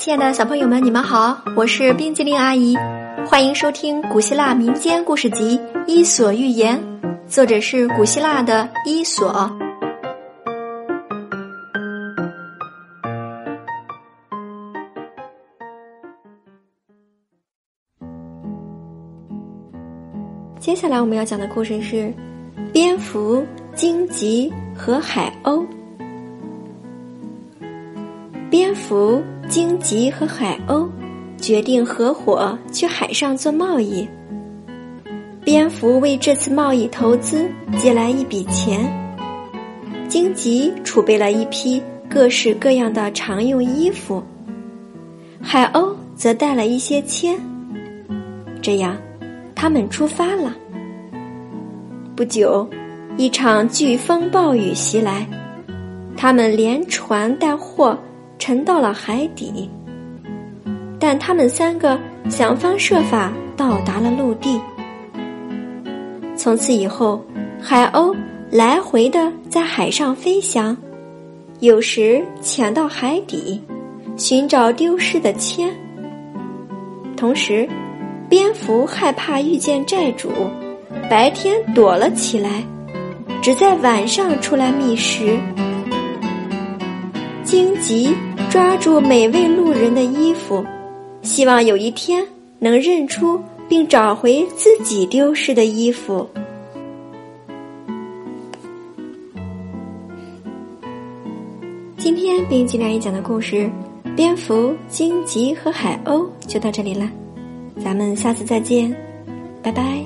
[0.00, 2.74] 亲爱的小朋友们，你们好，我是冰激凌阿姨，
[3.26, 6.82] 欢迎收听古希腊民间故事集《伊索寓言》，
[7.28, 9.50] 作者是古希腊的伊索。
[20.58, 22.10] 接下来我们要讲的故事是
[22.72, 25.62] 蝙蝠、荆棘和海鸥。
[28.50, 30.88] 蝙蝠、荆棘和海鸥
[31.38, 34.06] 决定合伙去海上做贸易。
[35.44, 38.84] 蝙蝠为这次贸易投资借来一笔钱，
[40.08, 44.20] 荆棘储备了一批各式各样的常用衣服，
[45.40, 47.38] 海鸥则带了一些铅。
[48.60, 48.96] 这样。
[49.54, 50.56] 他们出发了。
[52.16, 52.66] 不久，
[53.18, 55.26] 一场飓风暴雨袭来，
[56.16, 57.98] 他们连船带货
[58.40, 59.70] 沉到了海底。
[60.98, 61.96] 但他们三个
[62.28, 64.60] 想方设法到达了陆地。
[66.34, 67.24] 从此以后，
[67.62, 68.12] 海鸥
[68.50, 70.76] 来回的在海上飞翔，
[71.60, 73.62] 有时潜到海底，
[74.16, 75.70] 寻找丢失的铅，
[77.16, 77.68] 同时。
[78.28, 80.30] 蝙蝠害怕遇见债主，
[81.10, 82.62] 白天躲了起来，
[83.42, 85.36] 只在晚上出来觅食。
[87.42, 88.14] 荆棘
[88.50, 90.64] 抓住每位路人的衣服，
[91.22, 92.26] 希望有一天
[92.58, 96.28] 能认出并找回自己丢失的衣服。
[101.96, 103.70] 今天冰激凌讲的故事
[104.16, 107.08] 《蝙蝠、荆棘和海鸥》就到这里了。
[107.78, 108.92] 咱们下次再见，
[109.62, 110.04] 拜拜。